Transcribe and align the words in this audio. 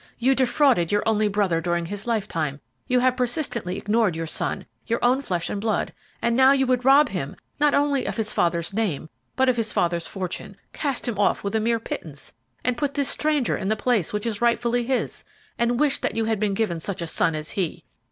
You 0.17 0.33
defrauded 0.33 0.91
your 0.91 1.03
only 1.07 1.27
brother 1.27 1.61
during 1.61 1.85
his 1.85 2.07
lifetime; 2.07 2.59
you 2.87 3.01
have 3.01 3.15
persistently 3.15 3.77
ignored 3.77 4.15
your 4.15 4.25
son, 4.25 4.65
your 4.87 4.97
own 5.05 5.21
flesh 5.21 5.47
and 5.47 5.61
blood; 5.61 5.93
and 6.23 6.35
now 6.35 6.53
you 6.53 6.65
would 6.65 6.83
rob 6.83 7.09
him, 7.09 7.35
not 7.59 7.75
only 7.75 8.05
of 8.05 8.17
his 8.17 8.33
father's 8.33 8.73
name, 8.73 9.09
but 9.35 9.47
of 9.47 9.57
his 9.57 9.71
father's 9.71 10.07
fortune, 10.07 10.57
cast 10.73 11.07
him 11.07 11.19
off 11.19 11.43
with 11.43 11.53
a 11.55 11.59
mere 11.59 11.79
pittance, 11.79 12.33
and 12.63 12.79
put 12.79 12.95
this 12.95 13.09
stranger 13.09 13.55
in 13.55 13.67
the 13.67 13.75
place 13.75 14.11
which 14.11 14.25
is 14.25 14.41
rightfully 14.41 14.83
his, 14.85 15.23
and 15.59 15.79
wish 15.79 15.99
that 15.99 16.15
you 16.15 16.25
had 16.25 16.39
been 16.39 16.55
given 16.55 16.79
such 16.79 17.03
a 17.03 17.05
son 17.05 17.35
as 17.35 17.51
he! 17.51 17.85